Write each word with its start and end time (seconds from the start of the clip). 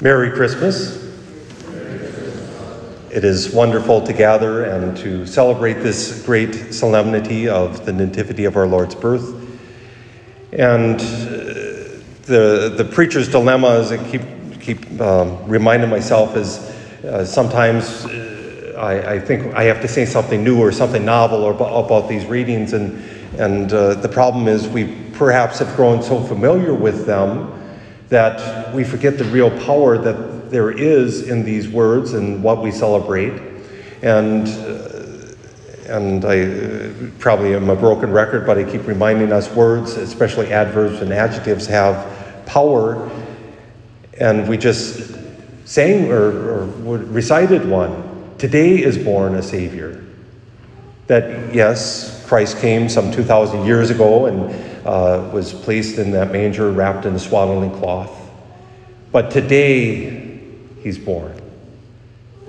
Merry 0.00 0.32
Christmas. 0.32 1.04
It 3.12 3.22
is 3.22 3.54
wonderful 3.54 4.04
to 4.04 4.12
gather 4.12 4.64
and 4.64 4.96
to 4.96 5.24
celebrate 5.24 5.74
this 5.74 6.24
great 6.26 6.74
solemnity 6.74 7.48
of 7.48 7.86
the 7.86 7.92
Nativity 7.92 8.44
of 8.44 8.56
our 8.56 8.66
Lord's 8.66 8.96
birth. 8.96 9.40
And 10.52 10.96
uh, 11.00 11.04
the, 12.22 12.74
the 12.76 12.88
preacher's 12.92 13.28
dilemma, 13.28 13.68
as 13.68 13.92
I 13.92 14.10
keep, 14.10 14.22
keep 14.60 15.00
um, 15.00 15.46
reminding 15.46 15.90
myself, 15.90 16.36
is 16.36 16.58
uh, 17.04 17.24
sometimes 17.24 18.04
uh, 18.04 18.74
I, 18.76 19.12
I, 19.14 19.20
think 19.20 19.54
I 19.54 19.62
have 19.62 19.80
to 19.80 19.88
say 19.88 20.06
something 20.06 20.42
new 20.42 20.60
or 20.60 20.72
something 20.72 21.04
novel 21.04 21.48
about, 21.48 21.84
about 21.84 22.08
these 22.08 22.26
readings. 22.26 22.72
And, 22.72 23.00
and 23.38 23.72
uh, 23.72 23.94
the 23.94 24.08
problem 24.08 24.48
is 24.48 24.66
we 24.66 24.92
perhaps 25.12 25.60
have 25.60 25.74
grown 25.76 26.02
so 26.02 26.20
familiar 26.20 26.74
with 26.74 27.06
them 27.06 27.60
that 28.14 28.72
we 28.72 28.84
forget 28.84 29.18
the 29.18 29.24
real 29.24 29.50
power 29.66 29.98
that 29.98 30.48
there 30.48 30.70
is 30.70 31.28
in 31.28 31.44
these 31.44 31.68
words 31.68 32.12
and 32.12 32.40
what 32.44 32.62
we 32.62 32.70
celebrate. 32.70 33.42
And, 34.02 34.46
uh, 34.46 35.92
and 35.92 36.24
I 36.24 36.42
uh, 36.42 37.10
probably 37.18 37.56
am 37.56 37.70
a 37.70 37.74
broken 37.74 38.12
record, 38.12 38.46
but 38.46 38.56
I 38.56 38.62
keep 38.62 38.86
reminding 38.86 39.32
us 39.32 39.50
words, 39.50 39.94
especially 39.94 40.52
adverbs 40.52 41.00
and 41.00 41.12
adjectives, 41.12 41.66
have 41.66 42.46
power. 42.46 43.10
And 44.20 44.48
we 44.48 44.58
just 44.58 45.16
sang 45.64 46.12
or, 46.12 46.28
or 46.52 46.66
recited 46.98 47.68
one. 47.68 48.32
Today 48.38 48.80
is 48.80 48.96
born 48.96 49.34
a 49.34 49.42
Savior. 49.42 50.04
That, 51.08 51.52
yes, 51.52 52.24
Christ 52.28 52.60
came 52.60 52.88
some 52.88 53.10
2,000 53.10 53.66
years 53.66 53.90
ago 53.90 54.26
and 54.26 54.73
uh, 54.84 55.30
was 55.32 55.52
placed 55.52 55.98
in 55.98 56.10
that 56.10 56.30
manger 56.30 56.70
wrapped 56.70 57.06
in 57.06 57.14
a 57.14 57.18
swaddling 57.18 57.70
cloth. 57.78 58.10
But 59.12 59.30
today, 59.30 60.40
he's 60.82 60.98
born. 60.98 61.40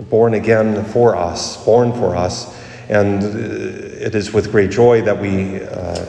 Born 0.10 0.34
again 0.34 0.84
for 0.86 1.16
us, 1.16 1.64
born 1.64 1.94
for 1.94 2.16
us. 2.16 2.60
And 2.90 3.24
uh, 3.24 3.28
it 3.28 4.16
is 4.16 4.34
with 4.34 4.52
great 4.52 4.72
joy 4.72 5.02
that 5.04 5.20
we, 5.20 5.64
uh, 5.64 6.06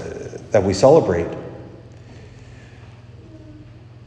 that 0.50 0.62
we 0.62 0.74
celebrate. 0.74 1.28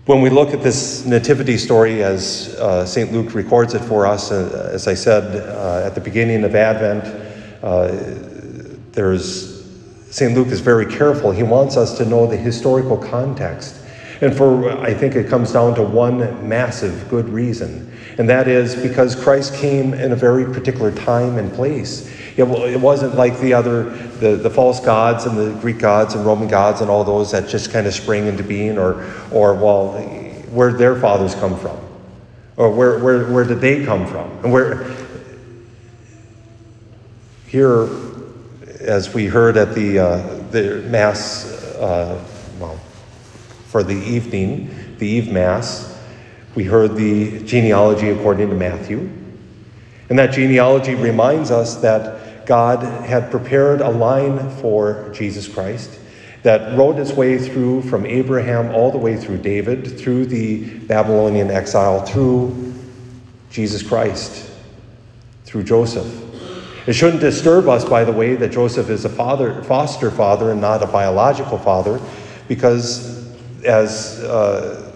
When 0.05 0.21
we 0.21 0.29
look 0.29 0.49
at 0.49 0.63
this 0.63 1.05
nativity 1.05 1.57
story 1.57 2.03
as 2.03 2.55
uh, 2.59 2.85
St. 2.85 3.11
Luke 3.11 3.33
records 3.33 3.75
it 3.75 3.79
for 3.79 4.05
us, 4.05 4.31
uh, 4.31 4.71
as 4.73 4.87
I 4.87 4.95
said 4.95 5.35
uh, 5.35 5.85
at 5.85 5.95
the 5.95 6.01
beginning 6.01 6.43
of 6.43 6.55
Advent, 6.55 7.05
there's 8.91 9.58
St. 10.09 10.33
Luke 10.33 10.47
is 10.47 10.59
very 10.59 10.85
careful. 10.85 11.31
He 11.31 11.43
wants 11.43 11.77
us 11.77 11.97
to 11.97 12.05
know 12.05 12.25
the 12.25 12.37
historical 12.37 12.97
context. 12.97 13.75
And 14.21 14.35
for, 14.35 14.69
I 14.81 14.93
think 14.93 15.15
it 15.15 15.29
comes 15.29 15.53
down 15.53 15.75
to 15.75 15.83
one 15.83 16.47
massive 16.47 17.07
good 17.09 17.29
reason, 17.29 17.89
and 18.17 18.27
that 18.27 18.49
is 18.49 18.75
because 18.75 19.15
Christ 19.15 19.55
came 19.55 19.93
in 19.93 20.11
a 20.11 20.15
very 20.15 20.43
particular 20.43 20.91
time 20.91 21.37
and 21.37 21.53
place. 21.53 22.09
It 22.35 22.43
wasn't 22.45 23.15
like 23.15 23.39
the 23.39 23.53
other, 23.53 23.83
the, 24.19 24.35
the 24.35 24.49
false 24.49 24.81
gods 24.81 25.25
and 25.25 25.37
the 25.37 25.57
Greek 25.61 25.77
gods 25.77 26.15
and 26.15 26.25
Roman 26.25 26.49
gods 26.49 26.81
and 26.81 26.89
all 26.89 27.05
those 27.05 27.31
that 27.31 27.47
just 27.47 27.71
kind 27.71 27.87
of 27.87 27.93
sprang 27.93 28.27
into 28.27 28.43
being, 28.43 28.77
or, 28.77 29.05
or 29.31 29.53
well, 29.53 29.93
where 30.51 30.73
their 30.73 30.99
fathers 30.99 31.33
come 31.35 31.57
from, 31.57 31.77
or 32.57 32.71
where, 32.71 32.99
where, 32.99 33.31
where 33.31 33.45
did 33.45 33.61
they 33.61 33.85
come 33.85 34.05
from? 34.05 34.29
And 34.43 34.51
where, 34.51 34.83
here, 37.47 37.87
as 38.89 39.13
we 39.13 39.27
heard 39.27 39.55
at 39.55 39.75
the, 39.75 39.99
uh, 39.99 40.17
the 40.49 40.81
Mass, 40.87 41.45
uh, 41.75 42.25
well, 42.59 42.75
for 43.67 43.83
the 43.83 43.93
evening, 43.93 44.95
the 44.97 45.07
Eve 45.07 45.31
Mass, 45.31 45.95
we 46.55 46.63
heard 46.63 46.95
the 46.95 47.43
genealogy 47.43 48.09
according 48.09 48.49
to 48.49 48.55
Matthew. 48.55 49.07
And 50.09 50.17
that 50.17 50.31
genealogy 50.31 50.95
reminds 50.95 51.51
us 51.51 51.75
that 51.81 52.47
God 52.47 52.81
had 53.05 53.29
prepared 53.29 53.81
a 53.81 53.89
line 53.91 54.49
for 54.57 55.11
Jesus 55.13 55.47
Christ 55.47 55.99
that 56.41 56.75
rode 56.75 56.97
its 56.97 57.11
way 57.11 57.37
through 57.37 57.83
from 57.83 58.07
Abraham 58.07 58.73
all 58.73 58.91
the 58.91 58.97
way 58.97 59.15
through 59.17 59.37
David, 59.37 59.99
through 59.99 60.25
the 60.25 60.63
Babylonian 60.79 61.51
exile, 61.51 62.03
through 62.03 62.73
Jesus 63.51 63.83
Christ, 63.83 64.49
through 65.45 65.63
Joseph. 65.63 66.28
It 66.89 66.93
shouldn't 66.93 67.21
disturb 67.21 67.69
us, 67.69 67.85
by 67.85 68.03
the 68.03 68.11
way, 68.11 68.33
that 68.33 68.51
Joseph 68.51 68.89
is 68.89 69.05
a 69.05 69.09
father, 69.09 69.61
foster 69.61 70.09
father 70.09 70.49
and 70.49 70.59
not 70.59 70.81
a 70.81 70.87
biological 70.87 71.59
father, 71.59 72.01
because 72.47 73.29
as 73.63 74.19
uh, 74.23 74.91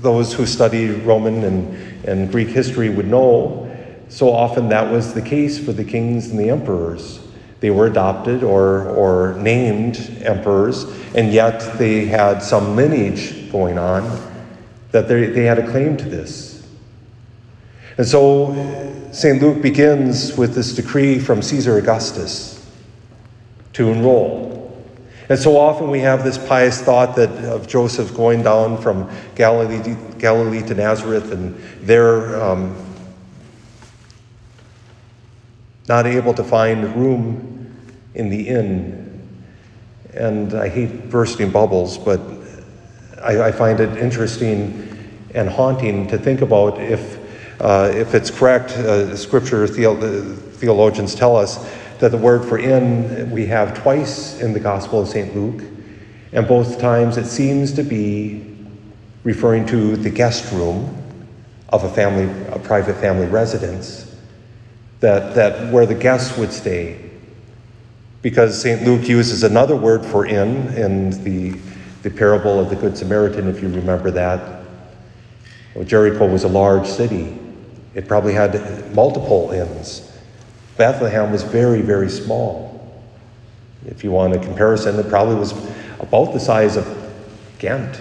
those 0.00 0.32
who 0.32 0.46
study 0.46 0.88
Roman 0.92 1.44
and, 1.44 2.06
and 2.06 2.30
Greek 2.30 2.48
history 2.48 2.88
would 2.88 3.06
know, 3.06 3.70
so 4.08 4.32
often 4.32 4.70
that 4.70 4.90
was 4.90 5.12
the 5.12 5.20
case 5.20 5.62
for 5.62 5.72
the 5.72 5.84
kings 5.84 6.30
and 6.30 6.38
the 6.38 6.48
emperors. 6.48 7.20
They 7.60 7.68
were 7.68 7.88
adopted 7.88 8.42
or, 8.42 8.88
or 8.88 9.34
named 9.34 10.22
emperors, 10.24 10.84
and 11.14 11.34
yet 11.34 11.76
they 11.76 12.06
had 12.06 12.42
some 12.42 12.76
lineage 12.76 13.52
going 13.52 13.76
on 13.76 14.04
that 14.92 15.06
they, 15.06 15.26
they 15.26 15.44
had 15.44 15.58
a 15.58 15.70
claim 15.70 15.98
to 15.98 16.04
this. 16.06 16.55
And 17.98 18.06
so 18.06 18.52
St. 19.12 19.40
Luke 19.40 19.62
begins 19.62 20.36
with 20.36 20.54
this 20.54 20.74
decree 20.74 21.18
from 21.18 21.40
Caesar 21.40 21.78
Augustus 21.78 22.70
to 23.72 23.88
enroll. 23.88 24.54
And 25.28 25.38
so 25.38 25.56
often 25.56 25.90
we 25.90 26.00
have 26.00 26.22
this 26.22 26.38
pious 26.38 26.80
thought 26.80 27.16
that 27.16 27.30
of 27.46 27.66
Joseph 27.66 28.14
going 28.14 28.42
down 28.42 28.80
from 28.80 29.10
Galilee, 29.34 29.96
Galilee 30.18 30.62
to 30.66 30.74
Nazareth 30.74 31.32
and 31.32 31.58
there 31.80 32.40
um, 32.40 32.76
not 35.88 36.06
able 36.06 36.34
to 36.34 36.44
find 36.44 36.94
room 36.94 37.74
in 38.14 38.28
the 38.28 38.48
inn. 38.48 39.02
And 40.14 40.54
I 40.54 40.68
hate 40.68 41.10
bursting 41.10 41.50
bubbles, 41.50 41.98
but 41.98 42.20
I, 43.22 43.48
I 43.48 43.52
find 43.52 43.80
it 43.80 43.96
interesting 43.98 44.82
and 45.34 45.48
haunting 45.48 46.06
to 46.08 46.18
think 46.18 46.40
about 46.40 46.80
if 46.80 47.25
uh, 47.60 47.90
if 47.94 48.14
it's 48.14 48.30
correct, 48.30 48.72
uh, 48.72 49.16
scripture 49.16 49.66
theologians 49.66 51.14
tell 51.14 51.36
us 51.36 51.66
that 51.98 52.10
the 52.10 52.18
word 52.18 52.44
for 52.44 52.58
inn 52.58 53.30
we 53.30 53.46
have 53.46 53.74
twice 53.74 54.40
in 54.40 54.52
the 54.52 54.60
Gospel 54.60 55.00
of 55.00 55.08
St. 55.08 55.34
Luke, 55.34 55.62
and 56.32 56.46
both 56.46 56.78
times 56.78 57.16
it 57.16 57.26
seems 57.26 57.72
to 57.72 57.82
be 57.82 58.54
referring 59.24 59.64
to 59.66 59.96
the 59.96 60.10
guest 60.10 60.52
room 60.52 61.02
of 61.70 61.84
a 61.84 61.88
family, 61.88 62.24
a 62.52 62.58
private 62.58 62.96
family 62.96 63.26
residence, 63.26 64.14
that, 65.00 65.34
that 65.34 65.72
where 65.72 65.86
the 65.86 65.94
guests 65.94 66.36
would 66.36 66.52
stay. 66.52 67.10
Because 68.20 68.60
St. 68.60 68.82
Luke 68.82 69.08
uses 69.08 69.42
another 69.44 69.76
word 69.76 70.04
for 70.04 70.26
inn 70.26 70.68
in 70.74 71.10
the, 71.24 71.58
the 72.02 72.10
parable 72.10 72.60
of 72.60 72.70
the 72.70 72.76
Good 72.76 72.98
Samaritan, 72.98 73.48
if 73.48 73.62
you 73.62 73.68
remember 73.68 74.10
that. 74.10 74.62
Jericho 75.84 76.26
was 76.26 76.44
a 76.44 76.48
large 76.48 76.86
city. 76.86 77.38
It 77.96 78.06
probably 78.06 78.34
had 78.34 78.94
multiple 78.94 79.50
inns. 79.52 80.12
Bethlehem 80.76 81.32
was 81.32 81.42
very, 81.42 81.80
very 81.80 82.10
small. 82.10 82.94
If 83.86 84.04
you 84.04 84.10
want 84.10 84.34
a 84.34 84.38
comparison, 84.38 84.98
it 84.98 85.08
probably 85.08 85.36
was 85.36 85.52
about 85.98 86.34
the 86.34 86.38
size 86.38 86.76
of 86.76 86.86
Ghent. 87.58 87.98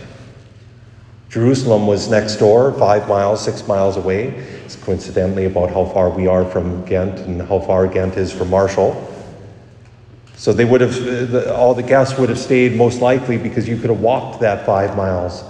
Jerusalem 1.29 1.87
was 1.87 2.09
next 2.09 2.35
door, 2.35 2.73
five 2.73 3.07
miles, 3.07 3.41
six 3.41 3.65
miles 3.69 3.95
away. 3.95 4.27
It's 4.65 4.75
coincidentally 4.75 5.45
about 5.45 5.69
how 5.69 5.85
far 5.85 6.09
we 6.09 6.27
are 6.27 6.43
from 6.43 6.83
Ghent 6.83 7.19
and 7.19 7.41
how 7.41 7.61
far 7.61 7.87
Ghent 7.87 8.17
is 8.17 8.33
from 8.33 8.49
Marshall. 8.49 9.13
So 10.35 10.51
they 10.51 10.65
would 10.65 10.81
have, 10.81 11.47
all 11.47 11.73
the 11.73 11.83
guests 11.83 12.19
would 12.19 12.27
have 12.27 12.39
stayed 12.39 12.75
most 12.75 12.99
likely 12.99 13.37
because 13.37 13.65
you 13.65 13.77
could 13.77 13.89
have 13.89 14.01
walked 14.01 14.41
that 14.41 14.65
five 14.65 14.97
miles. 14.97 15.45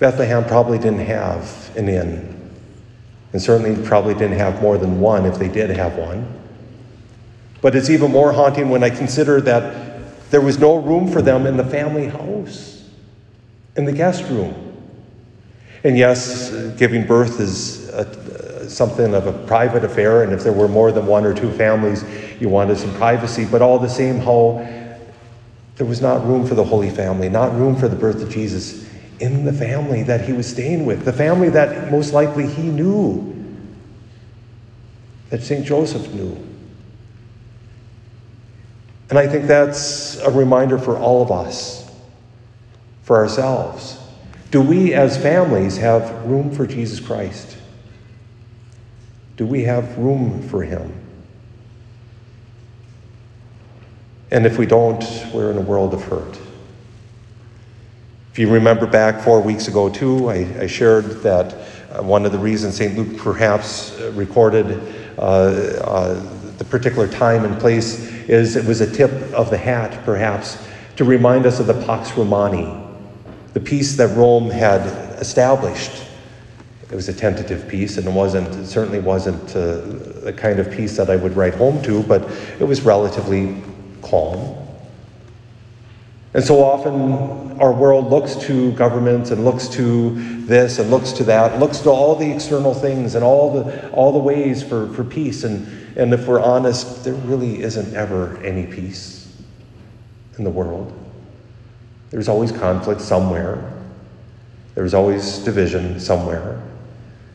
Bethlehem 0.00 0.44
probably 0.44 0.78
didn't 0.78 1.06
have 1.06 1.70
an 1.76 1.88
inn 1.88 2.37
and 3.32 3.42
certainly 3.42 3.80
probably 3.86 4.14
didn't 4.14 4.38
have 4.38 4.60
more 4.62 4.78
than 4.78 5.00
one 5.00 5.26
if 5.26 5.38
they 5.38 5.48
did 5.48 5.70
have 5.70 5.96
one. 5.96 6.26
But 7.60 7.74
it's 7.74 7.90
even 7.90 8.10
more 8.10 8.32
haunting 8.32 8.70
when 8.70 8.82
I 8.82 8.90
consider 8.90 9.40
that 9.42 10.30
there 10.30 10.40
was 10.40 10.58
no 10.58 10.76
room 10.76 11.10
for 11.10 11.20
them 11.22 11.46
in 11.46 11.56
the 11.56 11.64
family 11.64 12.06
house, 12.06 12.88
in 13.76 13.84
the 13.84 13.92
guest 13.92 14.24
room. 14.30 14.64
And 15.84 15.96
yes, 15.96 16.50
giving 16.76 17.06
birth 17.06 17.40
is 17.40 17.88
a, 17.90 18.68
something 18.68 19.14
of 19.14 19.26
a 19.26 19.32
private 19.46 19.84
affair, 19.84 20.22
and 20.22 20.32
if 20.32 20.42
there 20.42 20.52
were 20.52 20.68
more 20.68 20.92
than 20.92 21.06
one 21.06 21.24
or 21.24 21.34
two 21.34 21.50
families, 21.52 22.04
you 22.40 22.48
wanted 22.48 22.78
some 22.78 22.92
privacy. 22.94 23.44
But 23.44 23.62
all 23.62 23.78
the 23.78 23.88
same, 23.88 24.18
how 24.18 24.66
there 25.76 25.86
was 25.86 26.00
not 26.00 26.26
room 26.26 26.46
for 26.46 26.54
the 26.54 26.64
Holy 26.64 26.90
Family, 26.90 27.28
not 27.28 27.54
room 27.54 27.76
for 27.76 27.88
the 27.88 27.96
birth 27.96 28.22
of 28.22 28.30
Jesus 28.30 28.88
in 29.20 29.44
the 29.44 29.52
family 29.52 30.02
that 30.04 30.22
he 30.22 30.32
was 30.32 30.48
staying 30.48 30.86
with, 30.86 31.04
the 31.04 31.12
family 31.12 31.48
that 31.50 31.90
most 31.90 32.12
likely 32.12 32.46
he 32.46 32.62
knew, 32.62 33.34
that 35.30 35.42
St. 35.42 35.64
Joseph 35.64 36.12
knew. 36.14 36.36
And 39.10 39.18
I 39.18 39.26
think 39.26 39.46
that's 39.46 40.18
a 40.18 40.30
reminder 40.30 40.78
for 40.78 40.96
all 40.96 41.22
of 41.22 41.30
us, 41.30 41.90
for 43.02 43.16
ourselves, 43.16 43.98
Do 44.50 44.60
we 44.62 44.94
as 44.94 45.20
families 45.20 45.76
have 45.78 46.24
room 46.24 46.50
for 46.50 46.66
Jesus 46.66 47.00
Christ? 47.00 47.56
Do 49.36 49.46
we 49.46 49.64
have 49.64 49.96
room 49.98 50.42
for 50.48 50.62
him? 50.62 50.92
And 54.30 54.44
if 54.44 54.58
we 54.58 54.66
don't, 54.66 55.02
we're 55.32 55.50
in 55.50 55.56
a 55.56 55.62
world 55.62 55.94
of 55.94 56.02
hurt. 56.04 56.38
If 58.38 58.42
you 58.42 58.50
remember 58.50 58.86
back 58.86 59.20
four 59.20 59.40
weeks 59.40 59.66
ago, 59.66 59.88
too, 59.88 60.30
I, 60.30 60.46
I 60.60 60.66
shared 60.68 61.06
that 61.22 61.54
uh, 61.90 62.04
one 62.04 62.24
of 62.24 62.30
the 62.30 62.38
reasons 62.38 62.76
St. 62.76 62.96
Luke 62.96 63.18
perhaps 63.18 63.98
uh, 63.98 64.12
recorded 64.14 64.80
uh, 65.18 65.22
uh, 65.22 66.14
the 66.56 66.64
particular 66.64 67.08
time 67.08 67.44
and 67.44 67.58
place 67.58 67.98
is 68.28 68.54
it 68.54 68.64
was 68.64 68.80
a 68.80 68.88
tip 68.88 69.10
of 69.32 69.50
the 69.50 69.56
hat, 69.58 70.04
perhaps, 70.04 70.64
to 70.94 71.04
remind 71.04 71.46
us 71.46 71.58
of 71.58 71.66
the 71.66 71.84
Pax 71.84 72.16
Romana, 72.16 72.88
the 73.54 73.60
peace 73.60 73.96
that 73.96 74.16
Rome 74.16 74.50
had 74.50 74.82
established. 75.18 76.04
It 76.92 76.94
was 76.94 77.08
a 77.08 77.14
tentative 77.14 77.66
peace, 77.66 77.98
and 77.98 78.06
it 78.06 78.12
wasn't 78.12 78.54
it 78.54 78.66
certainly 78.66 79.00
wasn't 79.00 79.56
uh, 79.56 79.80
the 80.22 80.32
kind 80.32 80.60
of 80.60 80.70
peace 80.70 80.96
that 80.96 81.10
I 81.10 81.16
would 81.16 81.34
write 81.34 81.56
home 81.56 81.82
to, 81.82 82.04
but 82.04 82.22
it 82.60 82.64
was 82.68 82.82
relatively 82.82 83.60
calm. 84.00 84.57
And 86.34 86.44
so 86.44 86.62
often 86.62 87.58
our 87.58 87.72
world 87.72 88.10
looks 88.10 88.36
to 88.46 88.72
governments 88.72 89.30
and 89.30 89.44
looks 89.44 89.66
to 89.68 90.10
this 90.44 90.78
and 90.78 90.90
looks 90.90 91.12
to 91.12 91.24
that, 91.24 91.58
looks 91.58 91.78
to 91.80 91.90
all 91.90 92.14
the 92.14 92.30
external 92.30 92.74
things 92.74 93.14
and 93.14 93.24
all 93.24 93.52
the, 93.52 93.90
all 93.90 94.12
the 94.12 94.18
ways 94.18 94.62
for, 94.62 94.92
for 94.92 95.04
peace. 95.04 95.44
And, 95.44 95.66
and 95.96 96.12
if 96.12 96.26
we're 96.26 96.40
honest, 96.40 97.04
there 97.04 97.14
really 97.14 97.62
isn't 97.62 97.94
ever 97.94 98.36
any 98.42 98.66
peace 98.66 99.18
in 100.36 100.44
the 100.44 100.50
world. 100.50 100.92
There's 102.10 102.28
always 102.28 102.52
conflict 102.52 103.00
somewhere, 103.00 103.72
there's 104.74 104.94
always 104.94 105.38
division 105.38 106.00
somewhere, 106.00 106.62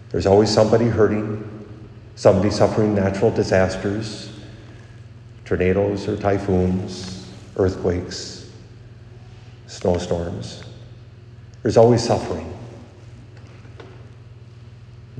there's 0.10 0.26
always 0.26 0.52
somebody 0.52 0.86
hurting, 0.86 1.48
somebody 2.16 2.50
suffering 2.50 2.96
natural 2.96 3.30
disasters, 3.30 4.32
tornadoes 5.46 6.08
or 6.08 6.18
typhoons, 6.18 7.30
earthquakes, 7.58 8.33
snowstorms. 9.74 10.64
There's 11.62 11.78
always 11.78 12.04
suffering. 12.04 12.52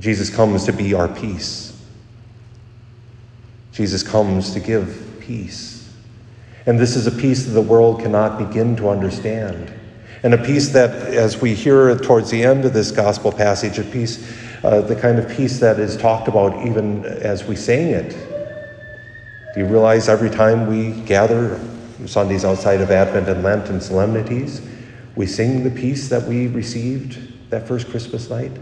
Jesus 0.00 0.28
comes 0.28 0.64
to 0.64 0.72
be 0.72 0.94
our 0.94 1.08
peace. 1.08 1.78
Jesus 3.72 4.02
comes 4.02 4.52
to 4.52 4.60
give 4.60 5.16
peace. 5.20 5.92
And 6.66 6.78
this 6.78 6.96
is 6.96 7.06
a 7.06 7.12
peace 7.12 7.44
that 7.44 7.52
the 7.52 7.62
world 7.62 8.00
cannot 8.00 8.38
begin 8.38 8.76
to 8.76 8.88
understand. 8.88 9.72
And 10.22 10.34
a 10.34 10.38
peace 10.38 10.70
that, 10.70 10.90
as 11.14 11.40
we 11.40 11.54
hear 11.54 11.96
towards 11.98 12.30
the 12.30 12.42
end 12.42 12.64
of 12.64 12.72
this 12.72 12.90
gospel 12.90 13.32
passage, 13.32 13.78
a 13.78 13.84
peace, 13.84 14.32
uh, 14.62 14.80
the 14.80 14.96
kind 14.96 15.18
of 15.18 15.28
peace 15.28 15.58
that 15.60 15.78
is 15.78 15.96
talked 15.96 16.28
about 16.28 16.66
even 16.66 17.04
as 17.04 17.44
we 17.44 17.56
sing 17.56 17.88
it 17.88 18.16
do 19.54 19.60
you 19.60 19.66
realize 19.66 20.08
every 20.08 20.30
time 20.30 20.66
we 20.66 21.00
gather, 21.02 21.60
Sundays 22.06 22.44
outside 22.44 22.80
of 22.80 22.90
Advent 22.90 23.28
and 23.28 23.42
Lent 23.42 23.68
and 23.68 23.82
solemnities, 23.82 24.60
we 25.16 25.26
sing 25.26 25.62
the 25.62 25.70
peace 25.70 26.08
that 26.08 26.22
we 26.24 26.48
received 26.48 27.50
that 27.50 27.68
first 27.68 27.88
Christmas 27.88 28.28
night? 28.28 28.52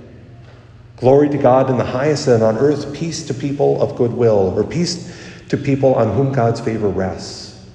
Glory 0.97 1.29
to 1.31 1.39
God 1.39 1.71
in 1.71 1.79
the 1.79 1.85
highest 1.85 2.29
and 2.29 2.43
on 2.43 2.57
earth, 2.59 2.95
peace 2.95 3.27
to 3.27 3.35
people 3.35 3.83
of 3.83 3.97
goodwill, 3.97 4.55
or 4.57 4.63
peace 4.63 5.19
to 5.49 5.57
people 5.57 5.95
on 5.95 6.15
whom 6.15 6.33
God's 6.33 6.61
favor 6.61 6.89
rests. 6.89 7.67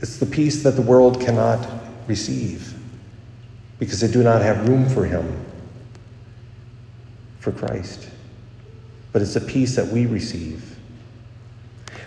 It's 0.00 0.16
the 0.16 0.26
peace 0.26 0.64
that 0.64 0.72
the 0.72 0.82
world 0.82 1.20
cannot 1.20 1.66
receive 2.08 2.74
because 3.78 4.00
they 4.00 4.10
do 4.10 4.22
not 4.22 4.42
have 4.42 4.68
room 4.68 4.88
for 4.88 5.04
Him, 5.04 5.44
for 7.38 7.52
Christ. 7.52 8.08
But 9.12 9.22
it's 9.22 9.36
a 9.36 9.40
peace 9.40 9.76
that 9.76 9.86
we 9.86 10.06
receive. 10.06 10.71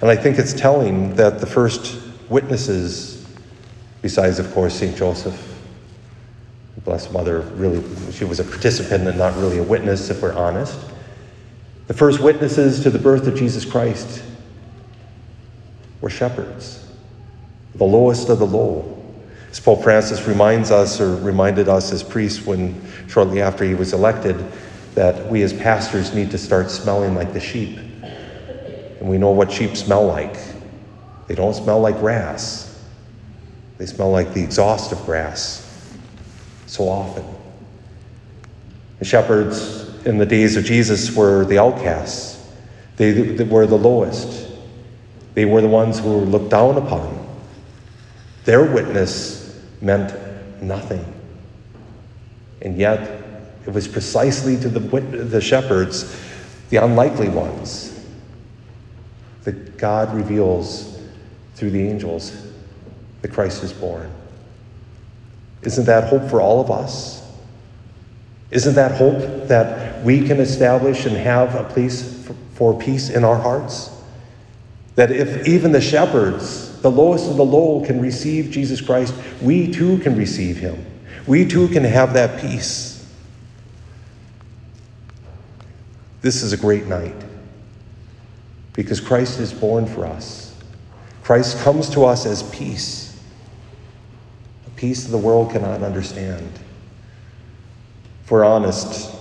And 0.05 0.11
I 0.11 0.21
think 0.21 0.37
it's 0.37 0.53
telling 0.53 1.15
that 1.15 1.39
the 1.39 1.47
first 1.47 1.99
witnesses, 2.29 3.25
besides, 4.03 4.37
of 4.37 4.53
course, 4.53 4.75
St. 4.75 4.95
Joseph, 4.95 5.57
Blessed 6.83 7.11
Mother, 7.11 7.39
really, 7.55 7.83
she 8.11 8.23
was 8.23 8.39
a 8.39 8.43
participant 8.43 9.07
and 9.07 9.17
not 9.17 9.35
really 9.35 9.57
a 9.57 9.63
witness, 9.63 10.11
if 10.11 10.21
we're 10.21 10.33
honest. 10.33 10.79
The 11.87 11.95
first 11.95 12.19
witnesses 12.19 12.83
to 12.83 12.91
the 12.91 12.99
birth 12.99 13.25
of 13.25 13.35
Jesus 13.35 13.65
Christ 13.65 14.21
were 16.01 16.11
shepherds, 16.11 16.85
the 17.73 17.83
lowest 17.83 18.29
of 18.29 18.37
the 18.37 18.45
low. 18.45 19.03
As 19.49 19.59
Pope 19.59 19.81
Francis 19.81 20.27
reminds 20.27 20.69
us, 20.69 21.01
or 21.01 21.15
reminded 21.15 21.67
us 21.67 21.91
as 21.91 22.03
priests 22.03 22.45
when 22.45 22.79
shortly 23.07 23.41
after 23.41 23.65
he 23.65 23.73
was 23.73 23.91
elected, 23.91 24.37
that 24.93 25.27
we 25.31 25.41
as 25.41 25.51
pastors 25.51 26.13
need 26.13 26.29
to 26.29 26.37
start 26.37 26.69
smelling 26.69 27.15
like 27.15 27.33
the 27.33 27.39
sheep 27.39 27.79
and 29.05 29.11
we 29.11 29.19
know 29.19 29.29
what 29.29 29.51
sheep 29.51 29.77
smell 29.77 30.07
like. 30.07 30.35
They 31.27 31.35
don't 31.35 31.53
smell 31.53 31.79
like 31.79 31.99
grass, 31.99 32.83
they 33.77 33.85
smell 33.85 34.09
like 34.09 34.33
the 34.33 34.41
exhaust 34.41 34.91
of 34.91 35.05
grass 35.05 35.61
so 36.65 36.89
often. 36.89 37.23
The 38.97 39.05
shepherds 39.05 40.05
in 40.07 40.17
the 40.17 40.25
days 40.25 40.57
of 40.57 40.65
Jesus 40.65 41.15
were 41.15 41.45
the 41.45 41.59
outcasts, 41.59 42.51
they, 42.97 43.11
they 43.11 43.43
were 43.43 43.67
the 43.67 43.77
lowest, 43.77 44.51
they 45.35 45.45
were 45.45 45.61
the 45.61 45.67
ones 45.67 45.99
who 45.99 46.11
were 46.11 46.25
looked 46.25 46.49
down 46.49 46.75
upon. 46.77 47.27
Their 48.45 48.63
witness 48.63 49.63
meant 49.81 50.15
nothing. 50.63 51.05
And 52.63 52.75
yet, 52.75 53.21
it 53.67 53.71
was 53.71 53.87
precisely 53.87 54.57
to 54.57 54.67
the, 54.67 54.79
the 54.79 55.41
shepherds, 55.41 56.19
the 56.71 56.77
unlikely 56.77 57.29
ones, 57.29 57.94
that 59.45 59.77
God 59.77 60.13
reveals 60.13 60.99
through 61.55 61.71
the 61.71 61.87
angels 61.87 62.35
that 63.21 63.31
Christ 63.31 63.63
is 63.63 63.71
born. 63.71 64.11
Isn't 65.61 65.85
that 65.85 66.09
hope 66.09 66.29
for 66.29 66.41
all 66.41 66.59
of 66.59 66.69
us? 66.69 67.23
Isn't 68.51 68.75
that 68.75 68.91
hope 68.97 69.47
that 69.47 70.03
we 70.03 70.27
can 70.27 70.39
establish 70.39 71.05
and 71.05 71.15
have 71.15 71.55
a 71.55 71.63
place 71.63 72.27
for 72.53 72.77
peace 72.77 73.09
in 73.09 73.23
our 73.23 73.37
hearts? 73.37 73.91
That 74.95 75.11
if 75.11 75.47
even 75.47 75.71
the 75.71 75.81
shepherds, 75.81 76.79
the 76.81 76.91
lowest 76.91 77.29
of 77.29 77.37
the 77.37 77.45
low, 77.45 77.83
can 77.85 77.99
receive 78.01 78.51
Jesus 78.51 78.81
Christ, 78.81 79.13
we 79.41 79.71
too 79.71 79.97
can 79.99 80.15
receive 80.15 80.57
him. 80.57 80.85
We 81.27 81.45
too 81.47 81.67
can 81.69 81.83
have 81.83 82.13
that 82.13 82.39
peace. 82.39 82.93
This 86.21 86.43
is 86.43 86.53
a 86.53 86.57
great 86.57 86.85
night 86.85 87.24
because 88.75 88.99
Christ 88.99 89.39
is 89.39 89.53
born 89.53 89.85
for 89.85 90.05
us. 90.05 90.53
Christ 91.23 91.57
comes 91.59 91.89
to 91.91 92.05
us 92.05 92.25
as 92.25 92.43
peace, 92.51 93.19
a 94.67 94.69
peace 94.71 95.05
the 95.05 95.17
world 95.17 95.51
cannot 95.51 95.81
understand. 95.81 96.47
If 98.23 98.31
we're 98.31 98.45
honest, 98.45 99.15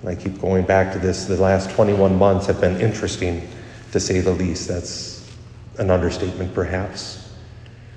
and 0.00 0.10
I 0.10 0.14
keep 0.14 0.40
going 0.40 0.64
back 0.64 0.92
to 0.92 0.98
this, 0.98 1.24
the 1.24 1.36
last 1.36 1.70
21 1.70 2.16
months 2.16 2.46
have 2.46 2.60
been 2.60 2.80
interesting, 2.80 3.48
to 3.92 3.98
say 3.98 4.20
the 4.20 4.30
least. 4.30 4.68
That's 4.68 5.28
an 5.78 5.90
understatement, 5.90 6.54
perhaps. 6.54 7.32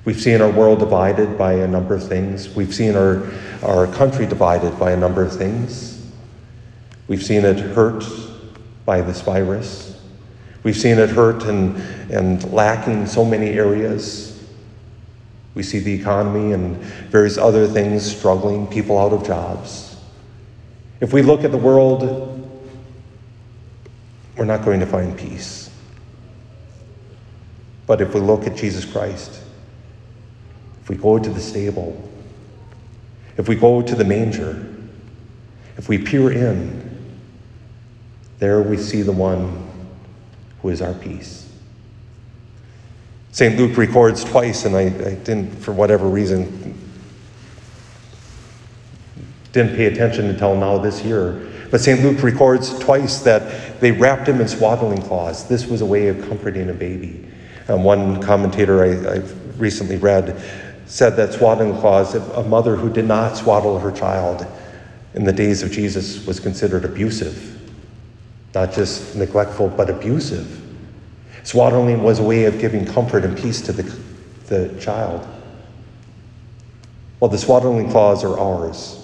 We've 0.05 0.19
seen 0.19 0.41
our 0.41 0.49
world 0.49 0.79
divided 0.79 1.37
by 1.37 1.53
a 1.53 1.67
number 1.67 1.93
of 1.93 2.07
things. 2.07 2.49
We've 2.55 2.73
seen 2.73 2.95
our, 2.95 3.29
our 3.61 3.85
country 3.85 4.25
divided 4.25 4.79
by 4.79 4.93
a 4.93 4.97
number 4.97 5.23
of 5.23 5.35
things. 5.35 6.03
We've 7.07 7.21
seen 7.23 7.45
it 7.45 7.59
hurt 7.59 8.03
by 8.91 8.99
this 8.99 9.21
virus. 9.21 9.97
We've 10.63 10.75
seen 10.75 10.99
it 10.99 11.11
hurt 11.11 11.43
and, 11.43 11.77
and 12.11 12.43
lacking 12.51 13.07
so 13.07 13.23
many 13.23 13.51
areas. 13.51 14.37
We 15.55 15.63
see 15.63 15.79
the 15.79 15.93
economy 15.93 16.51
and 16.51 16.75
various 17.09 17.37
other 17.37 17.67
things 17.67 18.03
struggling, 18.03 18.67
people 18.67 18.99
out 18.99 19.13
of 19.13 19.25
jobs. 19.25 19.95
If 20.99 21.13
we 21.13 21.21
look 21.21 21.45
at 21.45 21.51
the 21.51 21.57
world, 21.57 22.01
we're 24.35 24.43
not 24.43 24.65
going 24.65 24.81
to 24.81 24.85
find 24.85 25.17
peace. 25.17 25.69
But 27.87 28.01
if 28.01 28.13
we 28.13 28.19
look 28.19 28.45
at 28.45 28.57
Jesus 28.57 28.83
Christ, 28.83 29.41
if 30.81 30.89
we 30.89 30.97
go 30.97 31.17
to 31.17 31.29
the 31.29 31.39
stable, 31.39 32.11
if 33.37 33.47
we 33.47 33.55
go 33.55 33.81
to 33.81 33.95
the 33.95 34.03
manger, 34.03 34.67
if 35.77 35.87
we 35.87 35.97
peer 35.97 36.29
in, 36.29 36.90
there 38.41 38.63
we 38.63 38.75
see 38.75 39.03
the 39.03 39.11
one 39.11 39.69
who 40.63 40.69
is 40.69 40.81
our 40.81 40.95
peace. 40.95 41.47
St. 43.31 43.55
Luke 43.55 43.77
records 43.77 44.23
twice, 44.23 44.65
and 44.65 44.75
I, 44.75 44.85
I 44.85 45.13
didn't, 45.13 45.51
for 45.59 45.73
whatever 45.73 46.07
reason, 46.07 46.75
didn't 49.51 49.75
pay 49.75 49.85
attention 49.85 50.25
until 50.25 50.55
now 50.55 50.79
this 50.79 51.03
year. 51.03 51.51
But 51.69 51.81
St. 51.81 52.01
Luke 52.01 52.23
records 52.23 52.77
twice 52.79 53.19
that 53.19 53.79
they 53.79 53.91
wrapped 53.91 54.27
him 54.27 54.41
in 54.41 54.47
swaddling 54.47 55.03
cloths. 55.03 55.43
This 55.43 55.67
was 55.67 55.81
a 55.81 55.85
way 55.85 56.07
of 56.07 56.27
comforting 56.27 56.71
a 56.71 56.73
baby. 56.73 57.29
Um, 57.67 57.83
one 57.83 58.23
commentator 58.23 58.83
I, 58.83 59.17
I 59.17 59.23
recently 59.57 59.97
read 59.97 60.41
said 60.87 61.11
that 61.11 61.33
swaddling 61.33 61.77
cloths, 61.79 62.15
a 62.15 62.43
mother 62.43 62.75
who 62.75 62.91
did 62.91 63.05
not 63.05 63.37
swaddle 63.37 63.77
her 63.77 63.91
child 63.91 64.47
in 65.13 65.25
the 65.25 65.31
days 65.31 65.61
of 65.61 65.71
Jesus 65.71 66.25
was 66.25 66.39
considered 66.39 66.85
abusive. 66.85 67.60
Not 68.53 68.73
just 68.73 69.15
neglectful, 69.15 69.69
but 69.69 69.89
abusive. 69.89 70.61
Swaddling 71.43 72.03
was 72.03 72.19
a 72.19 72.23
way 72.23 72.45
of 72.45 72.59
giving 72.59 72.85
comfort 72.85 73.23
and 73.23 73.37
peace 73.37 73.61
to 73.61 73.71
the, 73.71 73.83
the 74.47 74.79
child. 74.79 75.27
Well, 77.19 77.29
the 77.29 77.37
swaddling 77.37 77.89
clause 77.89 78.23
are 78.23 78.37
ours. 78.37 78.97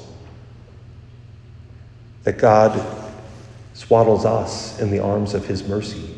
That 2.24 2.38
God 2.38 2.86
swaddles 3.74 4.26
us 4.26 4.80
in 4.80 4.92
the 4.92 5.00
arms 5.00 5.34
of 5.34 5.46
his 5.46 5.64
mercy. 5.68 6.16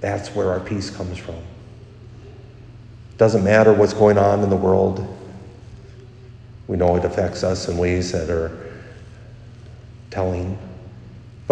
That's 0.00 0.34
where 0.34 0.50
our 0.50 0.60
peace 0.60 0.90
comes 0.90 1.18
from. 1.18 1.38
Doesn't 3.18 3.44
matter 3.44 3.72
what's 3.72 3.94
going 3.94 4.18
on 4.18 4.42
in 4.42 4.50
the 4.50 4.56
world. 4.56 5.06
We 6.66 6.76
know 6.76 6.96
it 6.96 7.04
affects 7.04 7.44
us 7.44 7.68
in 7.68 7.78
ways 7.78 8.12
that 8.12 8.30
are 8.30 8.72
telling. 10.10 10.58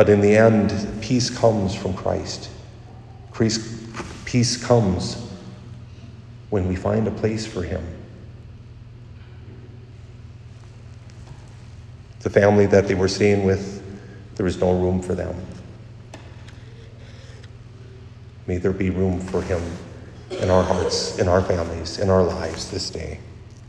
But 0.00 0.08
in 0.08 0.22
the 0.22 0.34
end, 0.34 0.72
peace 1.02 1.28
comes 1.28 1.74
from 1.74 1.92
Christ. 1.92 2.48
Peace 3.34 4.56
comes 4.56 5.30
when 6.48 6.66
we 6.68 6.74
find 6.74 7.06
a 7.06 7.10
place 7.10 7.46
for 7.46 7.62
Him. 7.62 7.86
The 12.20 12.30
family 12.30 12.64
that 12.64 12.88
they 12.88 12.94
were 12.94 13.08
staying 13.08 13.44
with, 13.44 13.84
there 14.36 14.44
was 14.44 14.58
no 14.58 14.72
room 14.72 15.02
for 15.02 15.14
them. 15.14 15.36
May 18.46 18.56
there 18.56 18.72
be 18.72 18.88
room 18.88 19.20
for 19.20 19.42
Him 19.42 19.60
in 20.30 20.48
our 20.48 20.62
hearts, 20.62 21.18
in 21.18 21.28
our 21.28 21.42
families, 21.42 21.98
in 21.98 22.08
our 22.08 22.22
lives 22.22 22.70
this 22.70 22.88
day. 22.88 23.20